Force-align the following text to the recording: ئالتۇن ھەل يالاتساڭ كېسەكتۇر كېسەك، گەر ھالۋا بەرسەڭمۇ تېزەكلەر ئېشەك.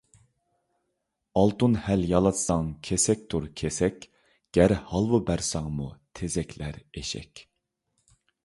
ئالتۇن 1.41 1.75
ھەل 1.87 2.05
يالاتساڭ 2.11 2.71
كېسەكتۇر 2.89 3.45
كېسەك، 3.63 4.09
گەر 4.59 4.75
ھالۋا 4.93 5.23
بەرسەڭمۇ 5.29 5.89
تېزەكلەر 6.21 6.81
ئېشەك. 6.87 7.49